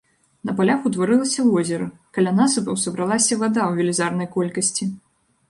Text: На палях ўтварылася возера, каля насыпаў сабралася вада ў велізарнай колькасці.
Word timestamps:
На 0.49 0.53
палях 0.59 0.87
ўтварылася 0.89 1.45
возера, 1.49 1.87
каля 2.19 2.33
насыпаў 2.39 2.81
сабралася 2.85 3.39
вада 3.43 3.61
ў 3.69 3.83
велізарнай 3.83 4.27
колькасці. 4.35 4.91